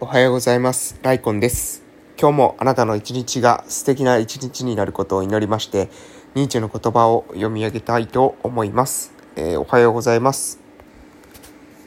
[0.00, 0.98] おはようございます。
[1.02, 1.84] ライコンです。
[2.20, 5.88] 今日もあなたの一日が素敵な一日になることを祈りまして、
[6.34, 9.14] ニーチェの言葉を読み上げたいと思います。
[9.36, 10.58] えーおはようございます。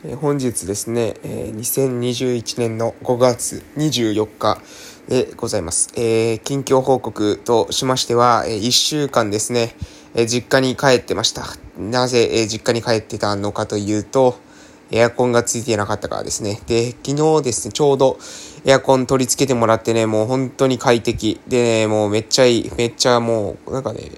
[0.06, 4.62] えー本日ですね、えー2021年の5月24日
[5.10, 5.92] でございます。
[5.98, 9.76] えー近況報告としましては、え1週間ですね、
[10.16, 11.44] えー実家に帰ってました。
[11.78, 14.40] なぜ、えー実家に帰ってたのかというと、
[14.92, 16.62] エアコンがついてなかったからですね。
[16.68, 18.18] で、昨日ですね、ちょうど
[18.66, 21.40] エアコン取り付けてもらってね、もう本当に快適。
[21.48, 22.72] で、ね、もうめっちゃいい。
[22.78, 24.12] めっちゃもう、なんかね、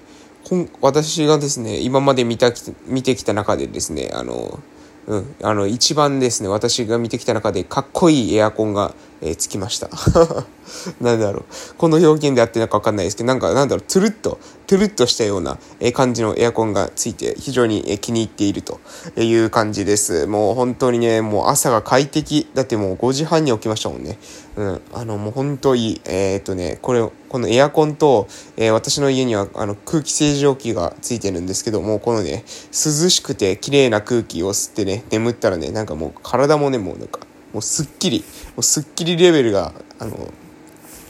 [0.80, 2.52] 私がですね、今まで見た、
[2.86, 4.58] 見てきた中でですね、あの、
[5.06, 9.90] うん、あの、一番ですね、私が見てきた中でかっこいいエアコンが、えーつきました。
[11.00, 11.44] なんだろう。
[11.76, 18.80] この表現であってなんかわかんないですけど、なんか、なんだろう、トゥルッと、トゥルッとしたような、え感じのエアコンがついて、非常に、え気に入っていると
[19.16, 20.26] いう感じです。
[20.26, 22.48] もう本当にね、もう朝が快適。
[22.54, 24.18] だってもう5時半に起きましたもんね。
[24.56, 24.80] うん。
[24.92, 26.00] あの、もう本当いい。
[26.04, 37.20] えーっとね、これ、このエアコンと、えー私の家にはあの空気清浄機がついてるんですけども、このね、涼しくて綺麗な空気を吸ってね、眠ったらね、なんかもう体もね、もうなんか、
[37.52, 38.24] もうすっきり、
[38.60, 40.32] うすっきりレベルが、あの、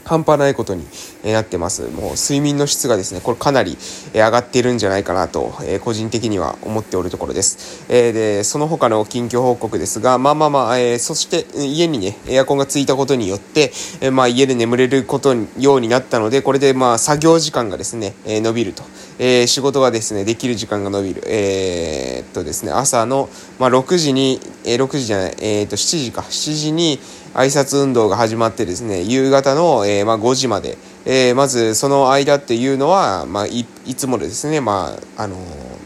[0.03, 0.85] 半端ないことに
[1.23, 1.83] なってます。
[1.83, 3.77] もう睡眠の質がですね、これかなり
[4.13, 7.85] 上がっているんじゃないかなと、え個人的には思っておるところです。
[7.89, 13.71] えーで、その他の近況報告ですが、まあまあまあ、えーそして家にね、エアコンがついたことによって、
[14.01, 18.83] えまあ家で眠れることようになったので、これでまあ作業時間がですね、えー伸びると。
[19.19, 21.23] えー仕事がですね、できる時間が伸びる。
[21.27, 26.99] えーっとですね、朝の、まあ、6時に、えー6時じゃない、えーっと、7時か、7時に
[27.33, 35.81] 挨拶運動が始まってですね、夕方の、えーまあ、5時まで、えーまずその間っていうのは、まあ、いいつもですね、まあ、あのー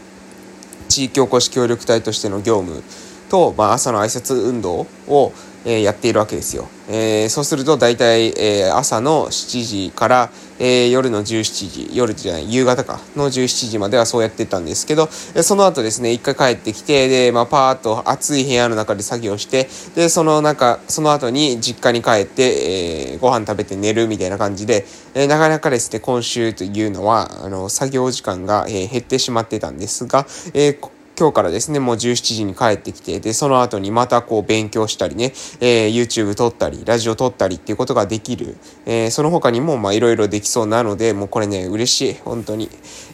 [0.88, 2.82] 地域おこし協力隊としての業務
[3.28, 5.32] と、まあ、朝の挨拶運動を、
[5.66, 6.68] えやっているわけですよ。
[6.88, 15.08] えそうすると大体、え朝の7時から、え夜の17時、夜じゃない、夕方か、の17時まではそうやってたんですけど、
[15.42, 38.58] その後ですね、一回帰ってきて、で、まあ、パーッと暑い部屋の中で作業して、で、その中、その後に実家に帰って、えーご飯食べて寝るみたいな感じで、えーなかなかですね、今週というのは、あの、作業時間が、えー減ってしまってたんですが、えー今日からですね、もう17時に帰ってきて、で、その後にまたこう勉強したりね、えー YouTube 撮ったり、ラジオ撮ったりっていうことができる。
[38.84, 42.14] えーその他にもまあいろいろできそうなので、もうこれね、嬉しい。
[42.22, 42.68] 本当に。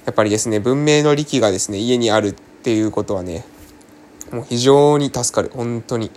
[0.04, 3.44] やっぱりですね、文明の利器がですね、家にあるっていうことはね、
[4.32, 5.52] もう非常に助かる。
[5.54, 6.10] 本当に、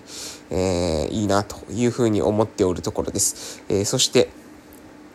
[0.49, 3.61] えーいいなというふうに思っておるところです。
[3.69, 4.29] えーそして、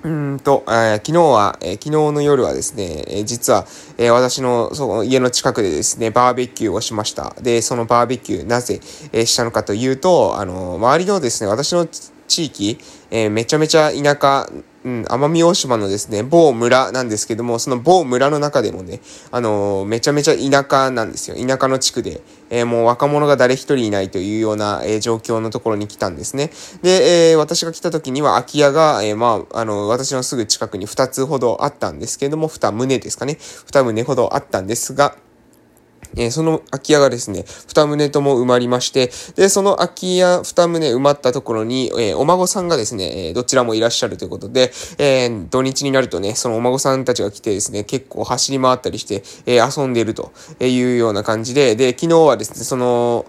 [0.03, 3.67] うんと、えー昨日は、えー昨日の夜はですね、えー実は、
[3.99, 7.37] えー私のその家の近くでですね、バーベキューをしました。
[7.43, 8.81] で、そのバーベキュー、なぜ、
[9.13, 11.87] えーしたのかというと、あの、周りのですね、私の
[12.31, 12.79] 地域、
[13.11, 14.49] えーめちゃめちゃ田舎、
[14.85, 19.01] うん、奄美大島のですね、某村なんですけども、その某村の中でもね、
[19.33, 21.37] あのーめちゃめちゃ田舎なんですよ。
[21.37, 26.51] 田舎の地区で、えーもう若者が誰一人いないというような、えー状況のところに来たんですね。
[26.83, 33.39] で、え私が来た時には空き家が、えまあ、あの、私のすぐ近くに2つほどあったんですけども、2棟ですかね。
[33.41, 35.17] 2棟ほどあったんですが、
[36.17, 53.27] えーその空き家がですね、二棟とも埋まりまして、で、その空き家二棟埋まったところに、えーお孫さんがですね、えーどちらもいらっしゃるということで、えー土日になるとね、そのお孫さんたちが来てですね、結構走り回ったりして、えー遊んでいるというような感じで、で、昨日はですね、その、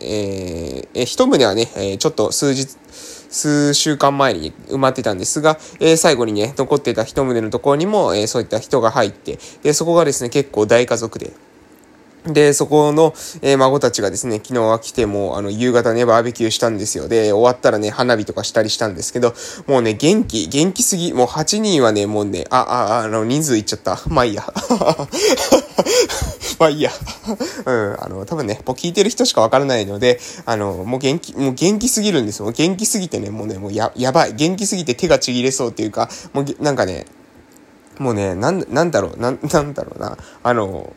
[0.00, 2.68] え一棟はね、えちょっと数日、
[3.30, 11.32] 数週間前に埋まってたんですが、えー最後にね、残ってた一棟のところにも、えーそういった人が入って、で、そこがですね、結構大家族で、
[12.26, 17.08] で、そこの、えー孫たちがですね、昨日は来ても、あの、夕方ね、バーベキューしたんですよ。
[17.08, 19.34] で、終わったらね、花火とかしたりしたんですけど、
[19.66, 21.12] もうね、元気、元気すぎ。
[21.12, 24.00] もう8人はね、もうね、あ、あ、あの、人数いっちゃった。
[24.08, 24.44] まあいいや。
[26.58, 26.90] まあいいや。
[27.64, 32.50] うん、あの、多分ね、もう聞いてる人しかわからないので、あの、もう元気、もう元気すぎるんですよ。
[32.50, 34.34] 元気すぎてね、もうね、もうや、やばい。
[34.34, 37.06] 元気すぎて手がちぎれそうっていうか、もう、なんかね、
[37.98, 40.16] もうね、なん、なんだろう、なん、なんだろうな。
[40.42, 40.92] あの、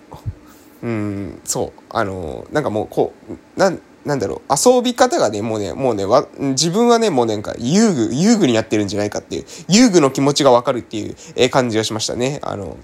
[0.83, 12.39] うん、そう、あの、なんかもう、こう、なん、なんだろう、遊び方がね、もうね、もうね、わ、自分はね、もうなんか、遊具、遊具になってるんじゃないかっていう、遊具の気持ちがわかるっていう、感じがしましたね。
[12.43, 12.75] あの、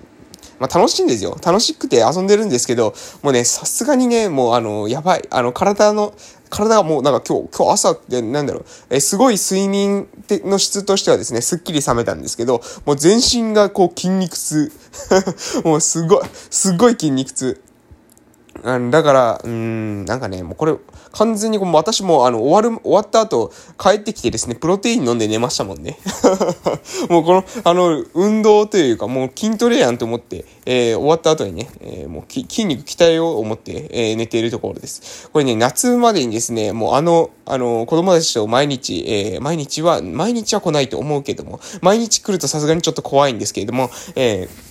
[0.60, 1.38] まあ、楽しいんですよ。
[1.46, 5.28] 楽しくて遊んでるんですけど、もうね、さすがにね、もうあの、やばい。
[5.30, 6.13] あの、体の、
[6.50, 10.07] 体がもうなんか今日、今日朝ってなんだろう、えすごい睡眠
[10.45, 14.72] の質としてはですね、すっきり覚めたんですけど、もう全身がこう筋肉痛。
[15.63, 17.62] もうすごい、すごい筋肉痛。
[18.63, 20.75] うん、だから、うん、なんかね、もうこれ、
[21.11, 25.97] 完全にこう私も、あの、終わる、終わった後、帰ってきてですね、プロテイン飲んで寝ましたもんね。
[27.09, 35.29] もうこの、あの、運動というか、もう筋トレやんと思って、えー、終わった後にね、えー、もう筋肉鍛えようと思って、えー、寝ているところです。
[35.31, 44.69] これね、夏までにですね、もうあの、あの、子供たちと毎日、えー、毎日は、毎日は来ないと思うけども、毎日来るとさすがにちょっと怖いんですけれども、えー、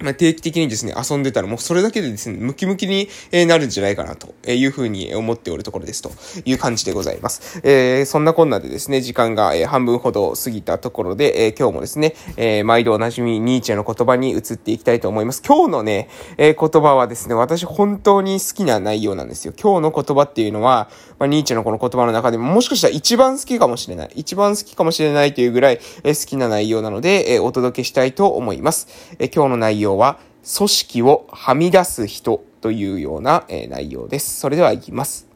[0.00, 3.08] ま、定期的にですね、遊んでたらもうそれだけでですね、ムキムキに
[3.46, 6.10] なるんじゃないかなというふうに思っておるところですと
[6.44, 7.60] いう感じでございます。
[7.62, 15.42] えー、そんなこんなでですね、時間が半分ほど過ぎたところで、えー、今日もですね、えー、毎度おなじみニーチェの言葉に移っていきたいと思います。
[15.46, 19.54] 今日のね、え、言葉はですね、私本当に好きな内容なんですよ。
[19.60, 24.10] 今日の言葉っていうのは、まあ、ニーチェのこの言葉の中でももしかしたら一番好きかもしれない。
[24.14, 28.88] 一番好きかもしれないというぐらい、え、好きな内容なので、え、お届けしたいと思います。
[29.18, 30.18] え、今日の内容は、
[30.56, 34.40] 組織をはみ出す人というような、内容です。
[34.40, 35.28] それではいきます。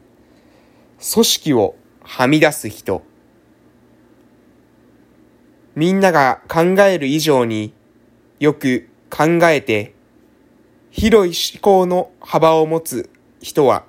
[1.13, 3.03] 組織をはみ出す人。
[5.75, 7.73] みんなが考える以上に
[8.39, 9.93] よく考えて
[10.89, 13.09] 広い思考の幅を持つ
[13.39, 13.85] 人は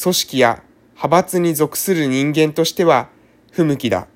[0.00, 3.08] 組織や派閥に属する人間としては
[3.50, 4.06] 不向きだ。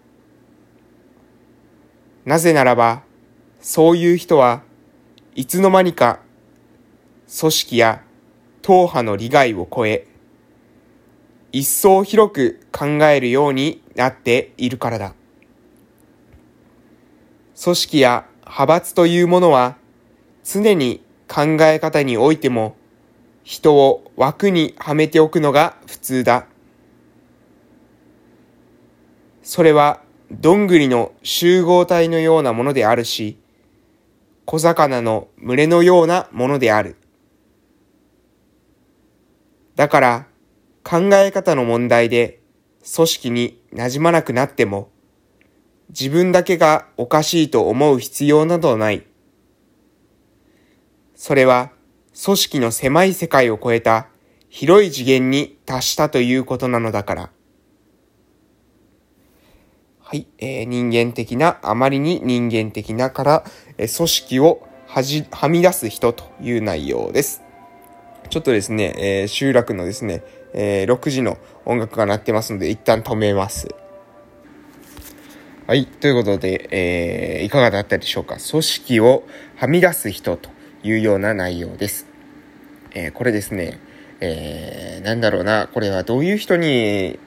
[2.24, 3.02] なぜならば、
[3.60, 4.62] そういう人は
[5.38, 6.18] いつの間にか
[7.38, 8.02] 組織や
[8.60, 10.08] 党派の利害を超え、
[11.52, 15.14] 一層広く考えるようになっているからだ。
[17.62, 19.76] 組織や派閥というものは
[20.42, 22.74] 常に考え方においても
[23.44, 26.46] 人を枠にはめておくのが普通だ。
[29.44, 30.02] それは
[30.32, 33.37] どんぐりの集合体のようなものであるし、
[34.50, 36.96] 小魚の群れのようなものである。
[39.76, 40.26] だから
[40.82, 42.40] 考え方の問題で
[42.94, 44.88] 組織に馴染まなくなっても
[45.90, 49.06] 自分だけがおかしいと思う必要などない。
[51.14, 51.70] それは
[52.24, 54.08] 組織の狭い世界を超えた
[54.48, 57.30] 広い次元に達したということなのだから。
[60.10, 63.44] はい、えー、人間的な、あまりに人間的なから、
[63.86, 67.42] 組織をはじ、はみ出す人という内容です。
[68.30, 70.22] ちょっとですね、えー、集落のですね、
[70.52, 73.68] えー、6時の音楽が鳴ってますので、一旦止めます。
[75.66, 78.38] はい、ということで、えー、いかがだったでしょうか？
[78.38, 79.24] 組織を
[79.56, 80.50] はみ出す人と
[80.82, 82.06] いうような内容です。
[82.94, 83.78] えー、これですね、
[84.20, 87.18] えー、なんだろうな、これはどういう人に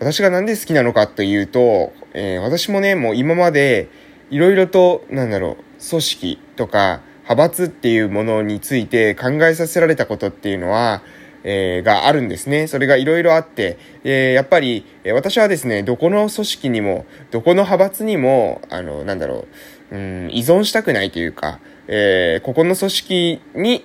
[0.00, 3.88] 私がなんで好きなのかというと、えー、私もね、もう今まで、
[4.30, 11.02] いろいろと、なんだろう、組織とか、派閥っていうものについて考えさせられたことっていうのは、
[11.44, 12.66] えー、があるんですね。
[12.66, 19.46] それがいろいろあって、えー、やっぱり、え、私はですね、どこの組織にも、どこの派閥にも、あの、なんだろ
[19.90, 23.84] う、うん、依存したくないというか、えー、ここの組織に、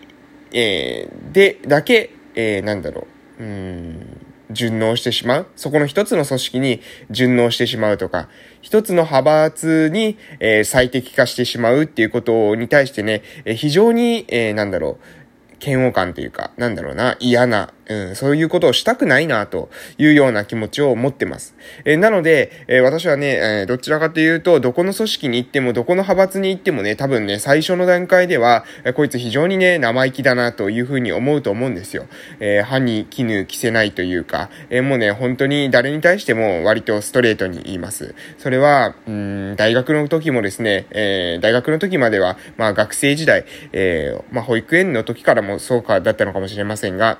[0.52, 3.08] えー、で、だけ、えー、なんだろ
[3.40, 4.15] う、うん、
[4.56, 5.48] 順応してしまう。
[5.56, 6.81] そこの一つの組織に
[7.12, 8.30] 順応してしまうとか、
[8.62, 21.56] 一つの派閥に、えー、最適化してしまうっていうことに対してね、えー、非常に、えー、なんだろう、嫌悪感というか、なんだろうな、嫌な、うん、そういうことをしたくないな、というような気持ちを持ってます。
[21.84, 32.08] えー、なので、えー、私はね、えー、どちらかというと、どこの組織に行っても、どこの派閥に行ってもね、多分ね、最初の段階では、えこいつ非常にね、生意気だな、というふうに思うと思うんですよ。
[32.39, 38.15] え歯に絹着せないというか、えもうね、本当に誰に対しても割とストレートに言います。
[38.38, 47.20] それは、うん、大学の時もですね、え大学の時までは、まあ学生時代、えまあ保育園の時からもそうかだったのかもしれませんが、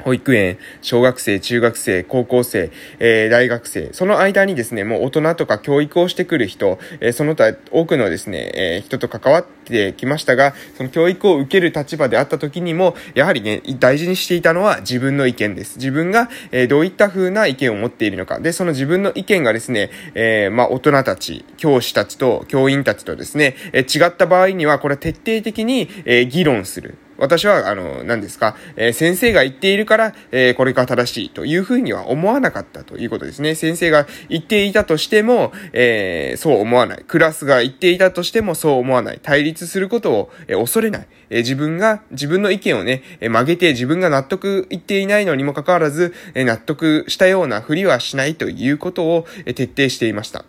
[0.00, 15.76] 保育園、小学生、中学生、高校生、えー、大学生、その間にですね、もう大人とか教育をしてくる人、えー、その他多くのですね、えー、人と関わってきましたが、その教育を受ける立場であった時にも、やはりね、大事にしていたのは自分の意見です。
[15.76, 18.40] 自分が、えどういった風な意見を持っているのか。
[18.40, 26.96] で、その自分の意見がですね、えまあ、大人たち、教師たちと教員たちとですね、え違った場合には、これは徹底的に、え議論する。
[27.22, 33.54] 私は、あの、何ですか、えー、先生が言っているから、えー、これが正しいというふうには思わなかったということですね。
[33.54, 37.04] 先生が言っていたとしても、えー、そう思わない。
[37.06, 39.20] クラスが言っていたとしてもそう思わない。
[39.22, 41.06] 対立することを、え恐れない。
[41.30, 50.44] え自分が、自分の意見をね、え曲げて自分が納得いっていないのにもかかわらず、え納得したようなふりはしないということを、え徹底していました。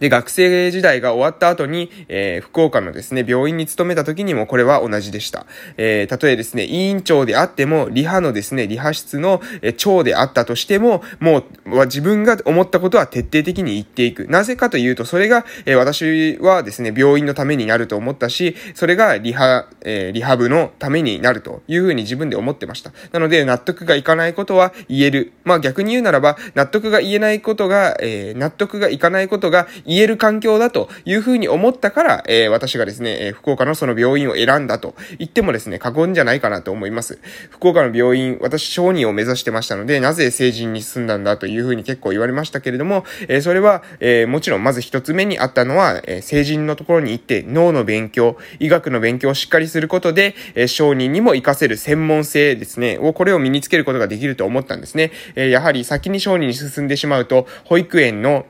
[0.00, 5.46] で、学生時代が終わった後に、えー、福岡のですね、病院に勤めた時にもこれは同じでした。
[5.76, 14.26] えー、たとえですね、委員長であっても、リハのですね、リハ室の、え長であったとしても、もう、自分が思ったことは徹底的に言っていく。
[14.28, 22.92] なぜかというと、それが、えー、私はですね、病院のためになると思ったし、それがリハ、えー、リハブのためになるというふうに自分で思ってました。
[23.12, 25.32] なので、納得がいかないことは言える。
[25.44, 37.18] まあ逆に言うならば、納得が言えないことが、えー、納得がいかないことが言える環境だというふうに思ったから、えー、私がですね、え、福岡のその病院を選んだと言ってもですね、過言じゃないかなと思います。
[37.50, 55.12] 福岡の病院、私小児を目指してましたので、なぜ成人に進んだんだというふうに結構言われましたけれども、えー、それは、えー、もちろんまず一つ目にあったのは、え、成人のところに行って脳の勉強、医学の勉強をしっかりすることで、えー、小児にも活かせる専門性ですね、をこれを身につけることができると思ったんですね。
[55.36, 58.46] え、やはり先に小児に進んでしまうと、保育園の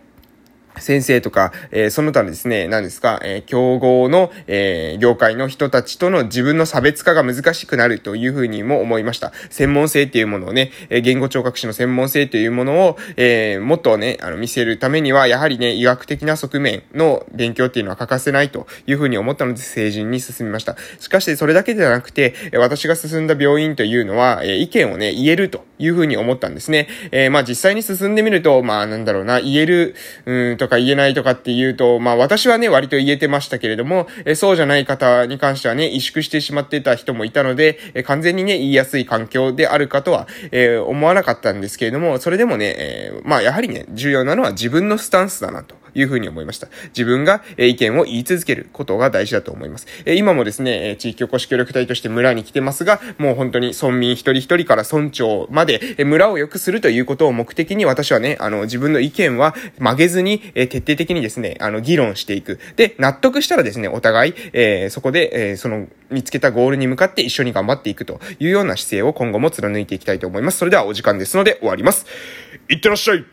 [0.79, 9.33] 先生とか、えー、その他ですね、何ですか、えー、競合の、えー、業界の人たちとの自分の差別化が難しくなるというふうにも思いました。
[9.51, 20.77] 専門性っていうものをね、え言語聴覚士の専門性というものを、えもっとね、あの、見せるためには、やはりね、医学的な側面の勉強っていうのは欠かせないというふうに思ったので、成人に進みました。
[20.99, 26.89] しかし、それだけではなくて、私が進んだ病院というのは、え意見をね、言えるというふうに思ったんですね。
[27.11, 45.82] えまあ、実際に進んでみると、まあ、なんだろうな、言える、うんとか言えないとかっていうと、まあ私はね、割と言えてましたけれども、えそうじゃない方に関してはね、萎縮してしまってた人もいたので、え完全にね、言いやすい環境であるかとは、えー、思わなかったんですけれども、それでもね、えー、まあやはりね、重要なのは自分のスタンスだなと。
[45.95, 46.69] いうふうに思いました。
[46.89, 49.87] 自分が意見を言い続けることが大事だと思います。
[50.07, 62.59] 今もですね、地域おこし協力隊として村に来てますが、もう本当に村民一人一人から村長まで村を良くするということを目的に私はね、あの自分の意見は曲げずに徹底的にですね、あの議論していく。
[62.77, 70.59] で、納得したらですね、お互い、えー、そこで、えー、その見つけたゴールに向かって一緒に頑張っていくというような姿勢を今後も貫いていきたいと思います。
[70.59, 72.07] それではお時間ですので終わります。
[72.69, 73.25] いってらっしゃい